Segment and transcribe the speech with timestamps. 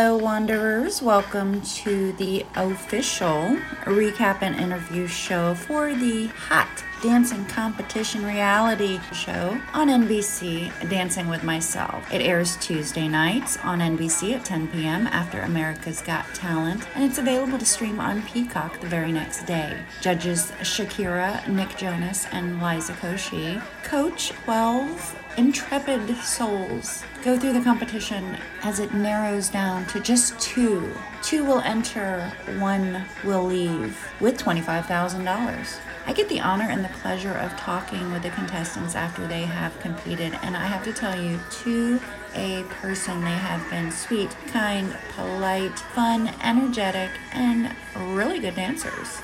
[0.00, 1.02] Hello, Wanderers.
[1.02, 9.60] Welcome to the official recap and interview show for the Hot Dancing Competition reality show
[9.74, 12.14] on NBC, Dancing with Myself.
[12.14, 15.08] It airs Tuesday nights on NBC at 10 p.m.
[15.08, 19.76] after America's Got Talent, and it's available to stream on Peacock the very next day.
[20.00, 28.36] Judges Shakira, Nick Jonas, and Liza Koshy coach 12 intrepid souls go through the competition
[28.64, 30.92] as it narrows down to just two.
[31.22, 35.78] Two will enter, one will leave with $25,000.
[36.06, 39.78] I get the honor and the pleasure of talking with the contestants after they have
[39.78, 42.00] competed, and I have to tell you, to
[42.34, 47.74] a person, they have been sweet, kind, polite, fun, energetic, and
[48.16, 49.22] really good dancers.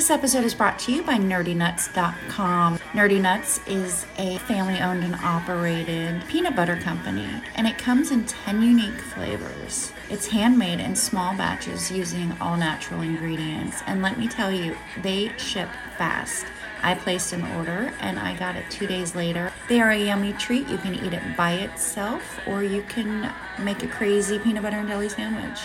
[0.00, 2.78] This episode is brought to you by NerdyNuts.com.
[2.94, 8.24] Nerdy Nuts is a family owned and operated peanut butter company, and it comes in
[8.24, 9.92] 10 unique flavors.
[10.08, 15.36] It's handmade in small batches using all natural ingredients, and let me tell you, they
[15.36, 16.46] ship fast.
[16.82, 19.52] I placed an order and I got it two days later.
[19.68, 20.66] They are a yummy treat.
[20.66, 24.88] You can eat it by itself or you can make a crazy peanut butter and
[24.88, 25.60] jelly sandwich.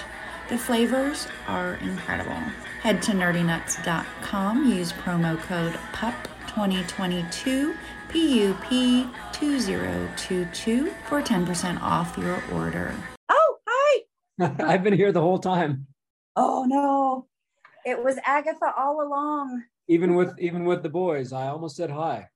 [0.49, 2.37] The flavors are incredible.
[2.85, 7.75] Head to nerdynuts.com, use promo code PUP2022,
[8.09, 12.93] PUP2022 for 10% off your order.
[13.27, 14.01] Oh, hi.
[14.59, 15.87] I've been here the whole time.
[16.35, 17.25] Oh, no.
[17.87, 19.63] It was Agatha all along.
[19.87, 22.29] Even with even with the boys, I almost said hi.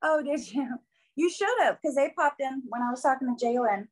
[0.00, 0.78] Oh, did you?
[1.14, 3.88] You should have, because they popped in when I was talking to Jalen.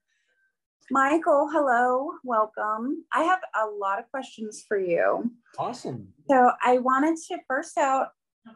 [0.91, 3.05] Michael, hello, welcome.
[3.13, 5.31] I have a lot of questions for you.
[5.59, 6.09] Awesome.
[6.29, 8.09] So I wanted to first out,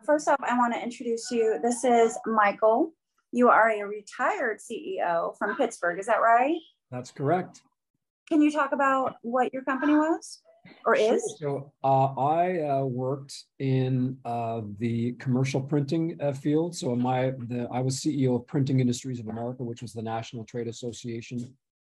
[0.04, 1.58] first off, I want to introduce you.
[1.62, 2.92] This is Michael.
[3.32, 5.98] You are a retired CEO from Pittsburgh.
[5.98, 6.56] Is that right?
[6.90, 7.62] That's correct.
[8.28, 10.42] Can you talk about what your company was
[10.84, 11.14] or Sure.
[11.14, 11.36] is?
[11.38, 16.76] So uh, I uh, worked in uh, the commercial printing uh, field.
[16.76, 20.44] So my the I was CEO of Printing Industries of America, which was the national
[20.44, 21.54] trade association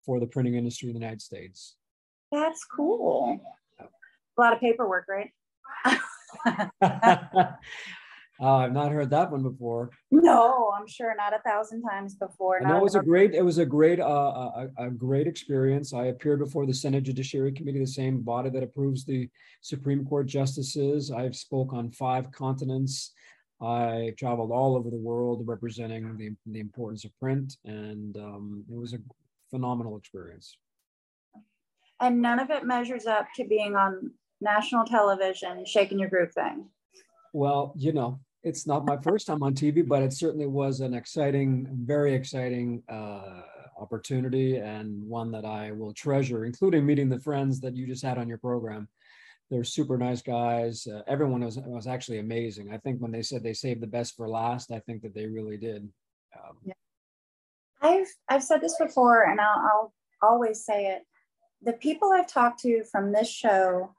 [0.10, 1.76] for the printing industry in the United States.
[2.32, 3.40] That's cool.
[3.80, 5.30] A lot of paperwork, right?
[6.82, 7.52] uh,
[8.42, 9.92] I've not heard that one before.
[10.10, 12.58] No, I'm sure not a thousand times before.
[12.58, 15.94] And that was a great, it was a great, uh, a, a great experience.
[15.94, 19.30] I appeared before the Senate Judiciary Committee, the same body that approves the
[19.62, 21.12] Supreme Court justices.
[21.12, 23.12] I've spoke on five continents.
[23.62, 28.76] I traveled all over the world representing the, the importance of print, and um, it
[28.76, 29.00] was a
[29.50, 30.58] phenomenal experience.
[32.02, 34.12] and none of it measures up to being on
[34.42, 36.70] national television, shaking your groove thing.
[37.34, 40.94] Well, you know, it's not my first time on TV, but it certainly was an
[40.94, 43.42] exciting, very exciting uh,
[43.80, 48.18] opportunity and one that I will treasure, including meeting the friends that you just had
[48.18, 48.88] on your program.
[49.50, 50.88] They're super nice guys.
[50.88, 52.72] Uh, everyone was, was actually amazing.
[52.72, 55.26] I think when they said they saved the best for last, I think that they
[55.26, 55.90] really did.
[56.38, 56.58] Um,
[57.82, 61.04] I've I've said this before, and I'll, I'll always say it.
[61.62, 63.94] The people I've talked to from this show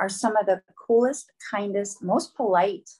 [0.00, 2.90] are some of the coolest, kindest, most polite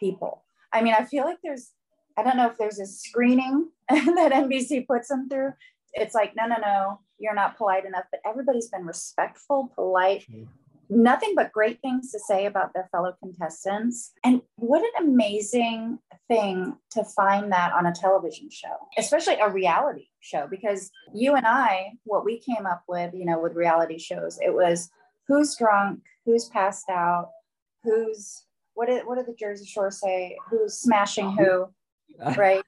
[0.00, 0.42] people.
[0.72, 1.72] I mean, I feel like there's
[2.16, 5.52] I don't know if there's a screening that NBC puts them through.
[5.94, 8.04] It's like, no, no, no, you're not polite enough.
[8.10, 10.44] But everybody's been respectful, polite, mm-hmm.
[10.90, 14.12] Nothing but great things to say about their fellow contestants.
[14.24, 20.06] And what an amazing thing to find that on a television show, especially a reality
[20.20, 24.38] show, because you and I, what we came up with, you know, with reality shows,
[24.44, 24.90] it was
[25.26, 27.30] who's drunk, who's passed out,
[27.82, 28.44] who's
[28.74, 30.36] what did what did the Jersey Shore say?
[30.50, 31.66] Who's smashing who,
[32.36, 32.62] right?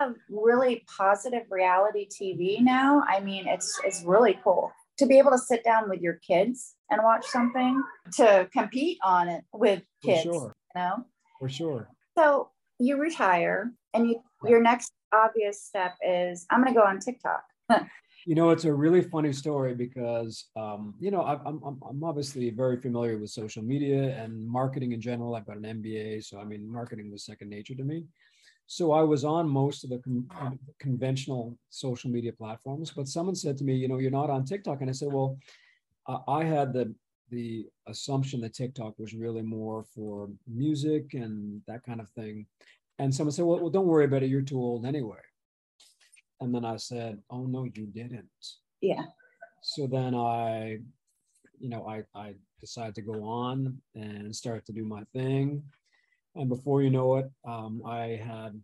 [0.00, 3.04] Of really positive reality TV now.
[3.08, 4.72] I mean, it's it's really cool
[5.02, 7.82] to be able to sit down with your kids and watch something
[8.14, 10.54] to compete on it with For kids, sure.
[10.74, 11.04] you know.
[11.40, 11.88] For sure.
[12.16, 17.00] So you retire, and you your next obvious step is I'm going to go on
[17.00, 17.42] TikTok.
[18.24, 22.04] You know, it's a really funny story because, um, you know, I- I'm, I'm, I'm
[22.04, 25.34] obviously very familiar with social media and marketing in general.
[25.34, 28.04] I've got an MBA, so I mean, marketing was second nature to me.
[28.66, 33.34] So I was on most of the con- con- conventional social media platforms, but someone
[33.34, 35.38] said to me, you know, you're not on TikTok, and I said, well,
[36.06, 36.94] uh, I had the
[37.30, 42.46] the assumption that TikTok was really more for music and that kind of thing,
[42.98, 45.16] and someone said, well, well don't worry about it, you're too old anyway.
[46.40, 48.28] And then I said, oh no, you didn't
[48.80, 49.04] Yeah.
[49.62, 50.78] so then I,
[51.58, 55.62] you know, I, I decided to go on and start to do my thing.
[56.34, 58.60] And before you know it, um, I had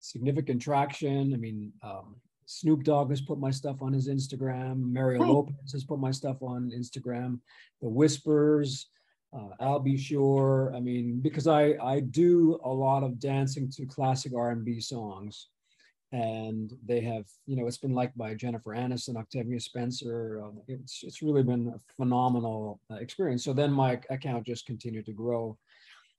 [0.00, 1.32] significant traction.
[1.32, 4.92] I mean, um, Snoop Dogg has put my stuff on his Instagram.
[4.92, 5.30] Mario Right.
[5.30, 7.38] Lopez has put my stuff on Instagram.
[7.80, 8.88] The Whispers,
[9.32, 9.96] uh, Al B.
[9.96, 10.72] Sure.
[10.74, 15.48] I mean, because I I do a lot of dancing to classic R&B songs,
[16.10, 20.42] and they have you know it's been liked by Jennifer Aniston, Octavia Spencer.
[20.44, 23.44] Um, it's it's really been a phenomenal uh, experience.
[23.44, 25.56] So then my account just continued to grow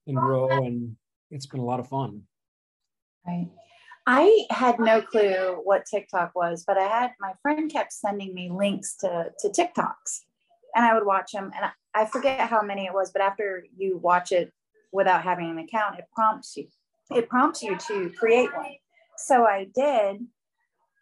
[0.07, 0.95] and oh, grow, and
[1.31, 2.23] it's been a lot of fun.
[3.25, 3.50] Right.
[4.05, 8.50] I had no clue what TikTok was, but I had my friend kept sending me
[8.50, 10.21] links to to TikToks,
[10.75, 11.51] and I would watch them.
[11.55, 14.51] And I, I forget how many it was, but after you watch it
[14.91, 16.67] without having an account, it prompts you.
[17.11, 18.73] It prompts you to create one.
[19.17, 20.25] So I did,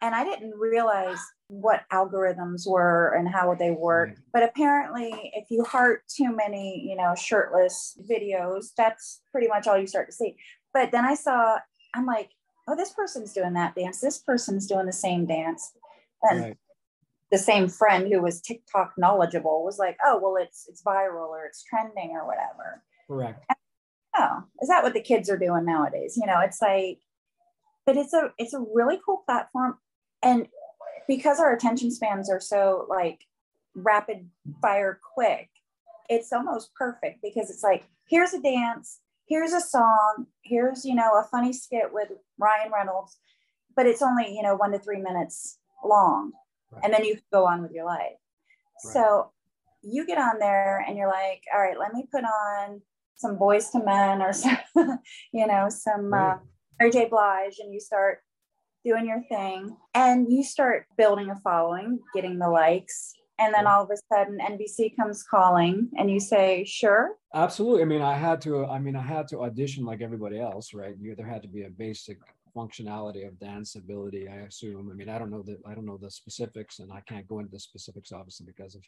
[0.00, 1.18] and I didn't realize
[1.52, 4.16] what algorithms were and how they work.
[4.32, 9.76] But apparently, if you heart too many, you know, shirtless videos, that's pretty much all
[9.76, 10.36] you start to see.
[10.72, 11.58] But then I saw,
[11.94, 12.30] I'm like,
[12.66, 14.00] oh, this person's doing that dance.
[14.00, 15.72] This person's doing the same dance.
[16.22, 16.56] And Right.
[17.30, 21.44] the same friend who was TikTok knowledgeable was like, oh, well, it's it's viral or
[21.44, 22.82] it's trending or whatever.
[23.08, 23.44] Correct.
[24.16, 26.16] Oh, is that what the kids are doing nowadays?
[26.18, 27.00] You know, it's like,
[27.84, 29.76] but it's a it's a really cool platform.
[30.22, 30.48] And
[31.06, 33.20] because our attention spans are so like
[33.74, 34.28] rapid
[34.60, 35.48] fire quick,
[36.08, 41.12] it's almost perfect because it's like, here's a dance, here's a song, here's, you know,
[41.18, 42.08] a funny skit with
[42.38, 43.18] Ryan Reynolds,
[43.74, 46.32] but it's only, you know, one to three minutes long.
[46.70, 46.84] Right.
[46.84, 48.00] And then you can go on with your life.
[48.84, 48.92] Right.
[48.92, 49.32] So
[49.82, 52.82] you get on there and you're like, all right, let me put on
[53.16, 54.58] some Boyz II Men or some,
[55.32, 56.38] you know, some uh, Right.
[56.80, 57.08] Mary J.
[57.08, 58.18] Blige, and you start
[58.84, 63.14] doing your thing and you start building a following, getting the likes.
[63.38, 67.16] And then all of a sudden NBC comes calling and you say, sure.
[67.34, 67.82] Absolutely.
[67.82, 68.66] I mean, I had to.
[68.66, 70.94] I mean, I had to audition like everybody else, right?
[71.00, 72.18] You, there had to be a basic
[72.54, 74.28] functionality of dance ability.
[74.28, 74.90] I assume.
[74.90, 75.58] I mean, I don't know the.
[75.66, 78.82] I don't know the specifics, and I can't go into the specifics, obviously, because of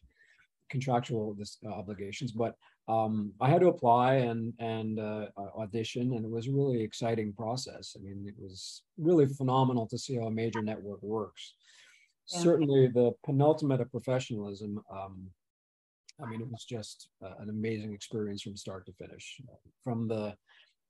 [0.70, 2.32] contractual this, uh, obligations.
[2.32, 2.54] But
[2.86, 5.26] um, I had to apply and and uh,
[5.56, 7.96] audition, and it was a really exciting process.
[7.98, 11.54] I mean, it was really phenomenal to see how a major network works.
[12.28, 12.40] Yeah.
[12.40, 14.82] Certainly, the penultimate of professionalism.
[14.90, 15.30] Um,
[16.22, 19.40] I mean, it was just uh, an amazing experience from start to finish.
[19.82, 20.36] From the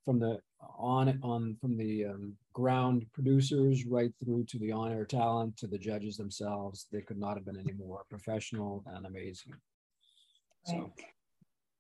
[0.05, 0.41] from the
[0.77, 5.79] on on from the um, ground producers right through to the on-air talent to the
[5.79, 9.55] judges themselves, they could not have been any more professional and amazing.
[10.65, 11.05] So Right.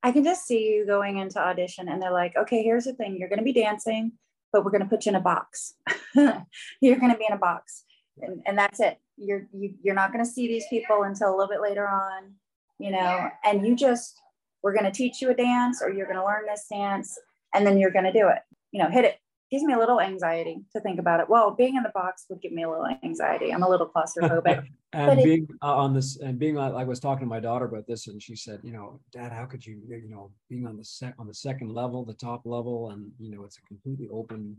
[0.05, 3.17] I can just see you going into audition and they're like, okay, here's the thing.
[3.17, 4.13] You're going to be dancing,
[4.53, 5.77] but we're going to put you in a box.
[6.15, 7.85] you're going to be in a box.
[8.21, 8.99] And, and that's it.
[9.17, 12.35] You're, you, you're not going to see these people until a little bit later on,
[12.79, 14.21] you know, and you just,
[14.63, 17.19] we're going to teach you a dance or you're going to learn this dance
[17.55, 18.41] and then you're going to do it,
[18.73, 19.19] you know, hit it.
[19.55, 21.29] Gives me a little anxiety to think about it.
[21.29, 23.53] Well, being in the box would give me a little anxiety.
[23.55, 24.67] I'm a little claustrophobic.
[24.93, 27.65] and it- being uh, on this and being on, I was talking to my daughter
[27.65, 30.77] about this, and she said, you know, Dad, how could you, you know, being on
[30.77, 34.09] the sec on the second level, the top level, and you know, it's a completely
[34.11, 34.57] open.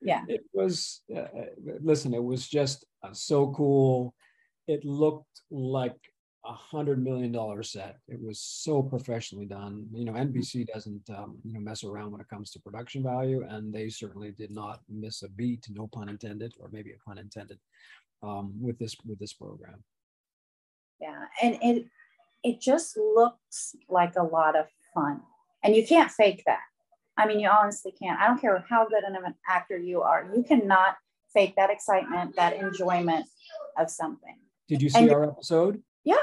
[0.00, 0.22] Yeah.
[0.28, 1.02] It was.
[1.12, 1.46] Uh, uh,
[1.80, 4.14] listen, it was just uh, so cool.
[4.68, 5.98] It looked like
[6.44, 7.98] a hundred million dollar set.
[8.08, 9.86] It was so professionally done.
[9.92, 13.44] You know, NBC doesn't um, you know mess around when it comes to production value,
[13.48, 15.66] and they certainly did not miss a beat.
[15.70, 17.58] No pun intended, or maybe a pun intended,
[18.22, 19.84] um, with this with this program.
[21.00, 21.86] Yeah, and it
[22.42, 25.20] it just looks like a lot of fun,
[25.62, 26.60] and you can't fake that.
[27.16, 28.20] I mean, you honestly can't.
[28.20, 30.96] I don't care how good of an actor you are, you cannot
[31.32, 33.26] fake that excitement, that enjoyment
[33.78, 34.38] of something.
[34.68, 35.82] Did you see And- our episode?
[36.04, 36.16] Yeah,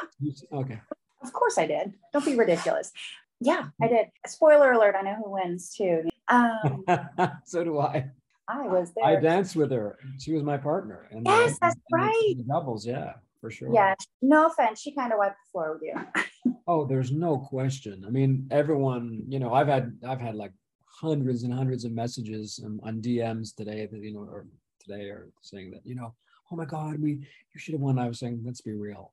[0.51, 0.79] Okay.
[1.23, 1.93] of course I did.
[2.13, 2.91] Don't be ridiculous.
[3.39, 4.07] Yeah, I did.
[4.27, 6.03] Spoiler alert: I know who wins too.
[6.27, 6.83] Um,
[7.45, 8.11] so do I.
[8.49, 9.05] I was there.
[9.05, 9.97] I danced with her.
[10.17, 11.07] She was my partner.
[11.11, 12.33] And Yes, that's right.
[12.47, 13.71] Doubles, yeah, for sure.
[13.73, 13.93] Yeah,
[14.23, 14.81] no offense.
[14.81, 16.23] She kind of wiped the floor with you.
[16.67, 18.03] Oh, there's no question.
[18.07, 20.53] I mean, everyone, you know, I've had I've had like
[20.85, 24.45] hundreds and hundreds of messages um, on DMs today that you know, or
[24.79, 26.13] today, are saying that you know,
[26.51, 27.99] oh my God, we you should have won.
[27.99, 29.11] I was saying, let's be real.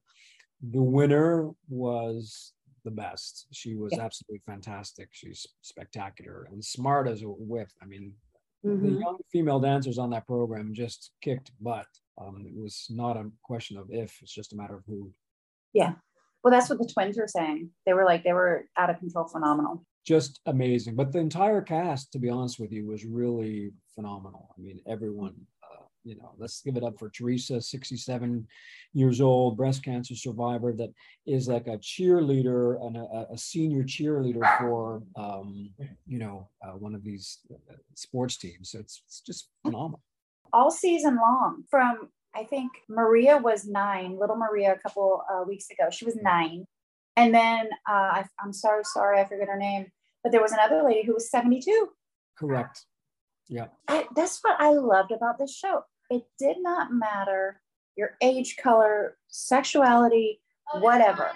[0.63, 2.53] The winner was
[2.85, 3.47] the best.
[3.53, 4.05] She was Yeah.
[4.05, 5.09] absolutely fantastic.
[5.13, 7.71] She's spectacular and smart as a whip.
[7.83, 8.15] I mean,
[8.63, 9.01] the Mhm.
[9.01, 11.87] young female dancers on that program just kicked butt.
[12.19, 15.13] Um, it was not a question of if; it's just a matter of who.
[15.73, 15.97] Yeah,
[16.43, 17.75] well, that's what the twins were saying.
[17.85, 19.85] They were like they were out of control, phenomenal.
[20.05, 20.95] just amazing.
[20.95, 24.55] But the entire cast, to be honest with you, was really phenomenal.
[24.57, 25.47] I mean, everyone,
[26.07, 28.47] you know, let's give it up for Teresa, 67
[28.93, 30.93] years old, breast cancer survivor, that
[31.27, 35.71] is like a cheerleader and a, a senior cheerleader for, um,
[36.07, 38.71] you know, uh, one of these uh, sports teams.
[38.71, 40.01] So it's, it's just phenomenal.
[40.53, 45.71] all season long from I think Maria was nine, little Maria, a couple uh, weeks
[45.71, 45.89] ago.
[45.91, 46.67] She was nine.
[47.17, 49.87] And then uh, I, I'm sorry, sorry, I forget her name,
[50.23, 51.89] but there was another lady who was 72.
[52.39, 52.85] Correct.
[53.49, 53.69] Yeah.
[53.89, 55.83] It, that's what I loved about this show.
[56.11, 57.61] It did not matter
[57.97, 60.41] your age, color, sexuality,
[60.81, 61.31] whatever.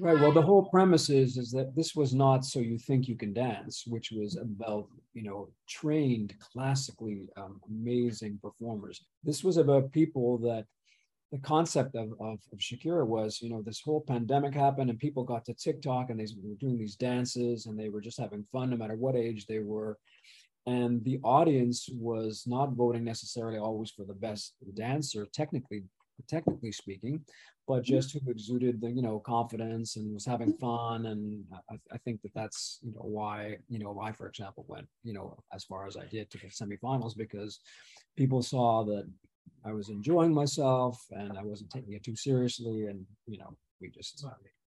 [0.00, 0.18] Right.
[0.18, 3.34] Well, the whole premise is is that this was not so you think you can
[3.34, 9.04] dance, which was about you know trained, classically um, amazing performers.
[9.22, 10.64] This was about people that
[11.32, 15.22] the concept of, of, of Shakira was, you know, this whole pandemic happened and people
[15.22, 18.70] got to TikTok and they were doing these dances and they were just having fun
[18.70, 19.96] no matter what age they were.
[20.66, 25.84] And the audience was not voting necessarily always for the best dancer, technically,
[26.28, 27.24] technically speaking,
[27.66, 27.94] but mm-hmm.
[27.94, 31.06] just who exuded the, you know, confidence and was having fun.
[31.06, 34.86] And I, I think that that's, you know, why, you know, why, for example, went,
[35.02, 37.60] you know, as far as I did to the semifinals because
[38.16, 39.08] people saw that
[39.64, 42.86] I was enjoying myself and I wasn't taking it too seriously.
[42.86, 44.24] And, you know, we just,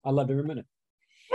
[0.06, 0.66] I loved every minute.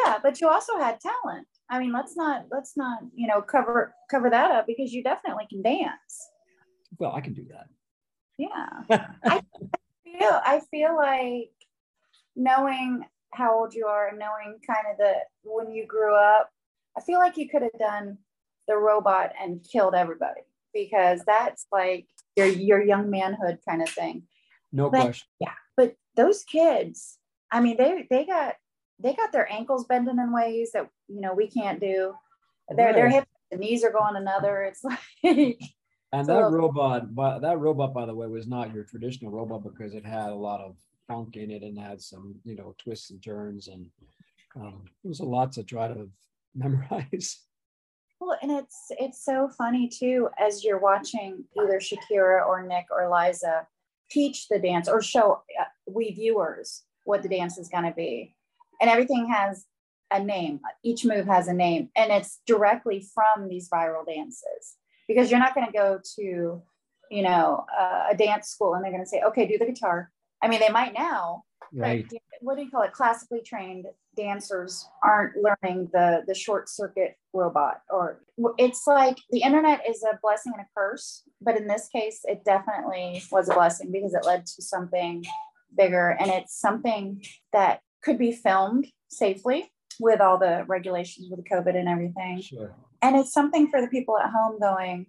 [0.09, 1.47] Yeah, but you also had talent.
[1.71, 5.47] I mean, let's not, let's not, you know, cover, cover that up because you definitely
[5.51, 6.31] can dance.
[6.99, 7.67] Well, I can do that.
[8.39, 9.07] Yeah.
[9.25, 9.43] I
[10.05, 11.51] feel, I feel like
[12.37, 16.51] knowing how old you are and knowing kind of the, when you grew up,
[16.97, 18.19] I feel like you could have done
[18.67, 24.25] the robot and killed everybody because that's like your your young manhood kind of thing.
[24.73, 25.29] No but, question.
[25.41, 27.19] Yeah, but those kids,
[27.51, 28.55] I mean, they they got
[29.01, 32.15] they got their ankles bending in ways that you know we can't do.
[32.69, 32.95] Their right.
[32.95, 34.63] their hips, the knees are going another.
[34.63, 34.85] It's
[35.25, 35.59] like.
[36.11, 39.95] And that robot, but that robot, by the way, was not your traditional robot because
[39.95, 40.77] it had a lot of
[41.07, 43.87] funk in it and had some, you know, twists and turns, and
[44.57, 46.09] um, it was a lot to try to
[46.55, 47.41] memorize.
[48.21, 53.09] Well, and it's it's so funny too as you're watching either Shakira or Nick or
[53.09, 53.67] Liza
[54.11, 58.35] teach the dance or show uh, we viewers what the dance is going to be,
[58.81, 59.65] and everything has
[60.11, 60.61] a name.
[60.83, 65.55] Each move has a name, and it's directly from these viral dances because you're not
[65.55, 66.63] going to go to,
[67.11, 70.11] you know, uh, a dance school and they're going to say, okay, do the guitar.
[70.43, 72.07] I mean, they might now, right.
[72.09, 72.93] But what do you call it?
[72.93, 73.87] Classically trained
[74.19, 78.21] dancers aren't learning the the short circuit robot or
[78.59, 82.45] it's like the internet is a blessing and a curse but in this case it
[82.45, 85.25] definitely was a blessing because it led to something
[85.77, 91.77] bigger and it's something that could be filmed safely with all the regulations with covid
[91.77, 92.75] and everything sure.
[93.03, 95.07] and it's something for the people at home going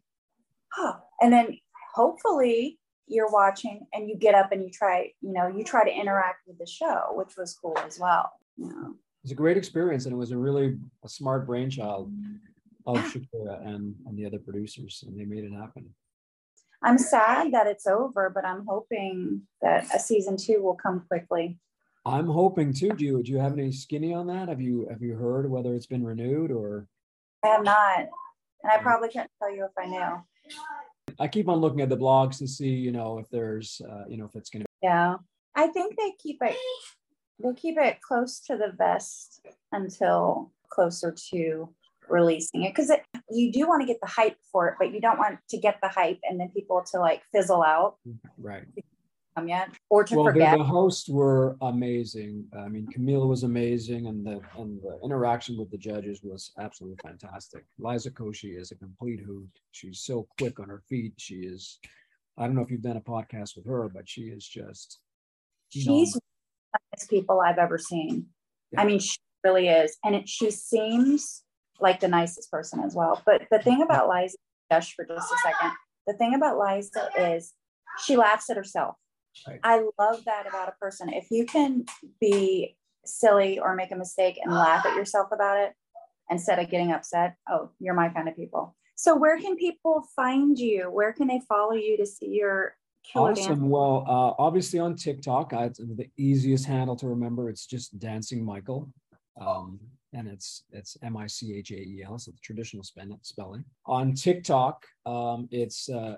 [0.78, 1.58] oh and then
[1.94, 5.92] hopefully you're watching and you get up and you try you know you try to
[5.92, 8.90] interact with the show which was cool as well yeah.
[9.20, 12.12] It was a great experience, and it was a really a smart brainchild
[12.86, 15.90] of Shakira and, and the other producers, and they made it happen.
[16.82, 21.58] I'm sad that it's over, but I'm hoping that a season two will come quickly.
[22.10, 22.90] I'm hoping too.
[22.90, 24.50] Do you do you have any skinny on that?
[24.50, 26.88] Have you have you heard whether it's been renewed or?
[27.46, 30.24] I have not, and I probably can't tell you if I knew.
[31.20, 34.18] I keep on looking at the blogs to see, you know, if there's, uh, you
[34.18, 34.68] know, if it's going to.
[34.82, 35.18] Yeah,
[35.56, 36.56] I think they keep it
[37.42, 41.70] they keep it close to the vest until closer to
[42.10, 42.92] releasing it because
[43.30, 45.78] you do want to get the hype for it, but you don't want to get
[45.82, 47.98] the hype and then people to like fizzle out.
[48.38, 48.64] Right.
[48.64, 48.84] Come
[49.48, 50.52] yet or to well, forget.
[50.52, 52.46] The, the hosts were amazing.
[52.58, 56.98] I mean, Camille was amazing, and the and the interaction with the judges was absolutely
[57.04, 57.64] fantastic.
[57.78, 59.50] Liza Koshy is a complete hoot.
[59.72, 61.14] She's so quick on her feet.
[61.18, 61.80] She is.
[62.38, 65.00] I don't know if you've done a podcast with her, but she is just.
[65.70, 66.22] She's the
[66.94, 68.28] nicest people I've ever seen.
[68.72, 68.82] Yeah.
[68.82, 69.98] I mean, she really is.
[70.04, 71.44] And it, she seems
[71.80, 73.22] like the nicest person as well.
[73.26, 74.38] But the thing about Liza,
[74.72, 75.72] Josh, for just a second,
[76.08, 77.54] the thing about Liza is
[78.06, 78.96] she laughs at herself.
[79.48, 79.60] Right.
[79.64, 81.10] I love that about a person.
[81.10, 81.86] If you can
[82.20, 85.74] be silly or make a mistake and laugh at yourself about it
[86.30, 88.76] instead of getting upset, oh, you're my kind of people.
[88.96, 90.92] So, where can people find you?
[90.92, 93.70] Where can they follow you to see your killer awesome.
[93.70, 97.50] Well, uh, obviously on TikTok, I, it's the easiest handle to remember.
[97.50, 98.92] It's just Dancing Michael.
[99.40, 99.80] Um,
[100.14, 103.64] and it's it's M I C H A E L, so the traditional spelling.
[103.86, 106.16] On TikTok, um, it's uh,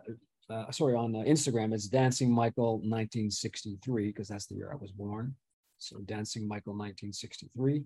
[0.51, 4.91] uh, sorry on uh, Instagram, it's Dancing Michael 1963 because that's the year I was
[4.91, 5.35] born.
[5.77, 7.83] So Dancing Michael 1963.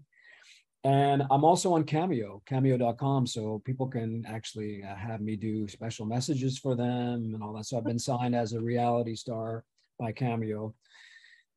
[0.83, 3.25] And I'm also on Cameo, cameo.com.
[3.25, 7.65] So people can actually uh, have me do special messages for them and all that.
[7.65, 9.63] So I've been signed as a reality star
[9.99, 10.75] by Cameo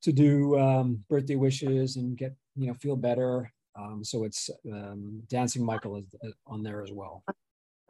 [0.02, 3.52] to do um, birthday wishes and get, you know, feel better.
[3.78, 7.22] Um, so it's um, Dancing Michael is uh, on there as well.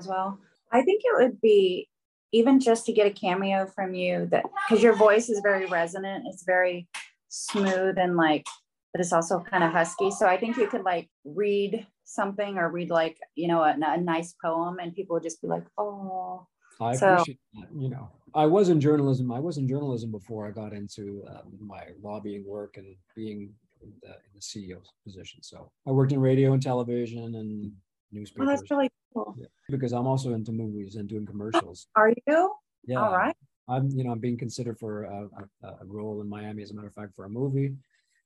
[0.01, 0.41] As well.
[0.73, 1.89] I think it would be
[2.33, 6.25] even just to get a cameo from you that because your voice is very resonant,
[6.27, 6.89] it's very
[7.29, 8.47] smooth and like,
[8.93, 10.11] but it's also kind of husky.
[10.11, 13.99] So I think you could like read something or read like, you know, a, a
[13.99, 16.47] nice poem and people would just be like, oh.
[16.81, 17.69] I so, appreciate that.
[17.77, 19.33] You know, I was in journalism.
[19.33, 23.93] I was in journalism before I got into um, my lobbying work and being in
[24.03, 25.43] the, in the CEO position.
[25.43, 27.73] So I worked in radio and television and
[28.13, 28.49] newspapers.
[28.49, 29.37] Oh, that's really cool.
[29.39, 31.87] Yeah, because I'm also into movies and doing commercials.
[31.97, 32.55] Are you?
[32.87, 33.01] Yeah.
[33.01, 33.37] All right.
[33.69, 35.29] I'm, you know, I'm being considered for a,
[35.63, 37.75] a, a, role in Miami, as a matter of fact, for a movie.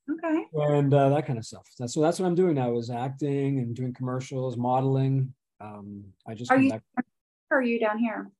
[0.09, 0.45] Okay.
[0.55, 1.67] And uh, that kind of stuff.
[1.75, 5.35] So that's what I'm doing now is acting and doing commercials, modeling.
[5.61, 6.71] Um, I just are you?
[6.71, 6.83] Back.
[7.51, 8.31] Are you down here?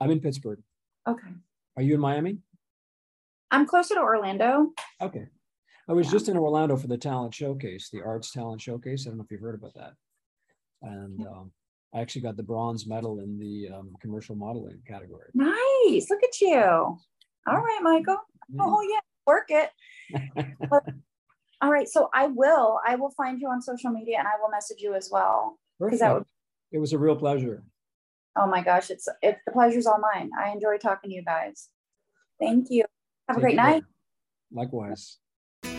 [0.00, 0.60] I'm in Pittsburgh.
[1.06, 1.28] Okay.
[1.76, 2.38] Are you in Miami?
[3.50, 4.72] I'm closer to Orlando.
[5.00, 5.26] Okay.
[5.88, 6.12] I was yeah.
[6.12, 9.06] just in Orlando for the talent showcase, the arts talent showcase.
[9.06, 9.94] I don't know if you've heard about that.
[10.82, 11.52] And um,
[11.94, 15.30] I actually got the bronze medal in the um, commercial modeling category.
[15.34, 16.08] Nice.
[16.10, 16.60] Look at you.
[16.60, 17.00] All
[17.46, 18.18] right, Michael.
[18.58, 19.00] Oh, yeah.
[19.26, 19.70] Work it.
[21.60, 21.88] all right.
[21.88, 24.94] So I will, I will find you on social media and I will message you
[24.94, 25.58] as well.
[25.78, 26.02] Perfect.
[26.02, 26.24] Would,
[26.72, 27.62] it was a real pleasure.
[28.36, 30.30] Oh my gosh, it's it's the pleasure's all mine.
[30.38, 31.68] I enjoy talking to you guys.
[32.38, 32.84] Thank you.
[33.28, 33.82] Have Take a great night.
[34.52, 35.18] Likewise.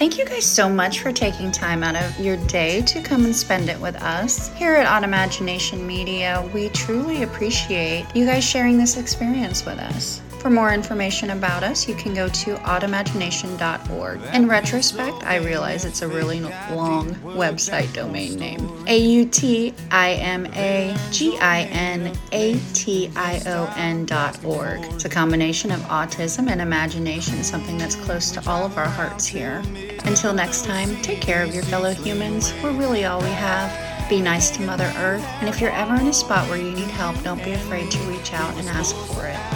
[0.01, 3.36] Thank you guys so much for taking time out of your day to come and
[3.36, 4.48] spend it with us.
[4.55, 10.20] Here at Autimagination Media, we truly appreciate you guys sharing this experience with us.
[10.41, 14.21] For more information about us, you can go to autimagination.org.
[14.33, 18.83] In retrospect, I realize it's a really long website domain name.
[18.88, 24.43] A U T I M A G I N A T I O N dot
[24.43, 24.79] org.
[24.86, 29.27] It's a combination of autism and imagination, something that's close to all of our hearts
[29.27, 29.62] here.
[30.05, 32.51] Until next time, take care of your fellow humans.
[32.63, 34.10] We're really all we have.
[34.10, 35.24] Be nice to Mother Earth.
[35.39, 38.00] And if you're ever in a spot where you need help, don't be afraid to
[38.10, 39.38] reach out and ask for it.